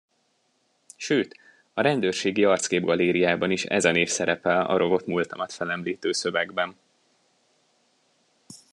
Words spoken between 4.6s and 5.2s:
a rovott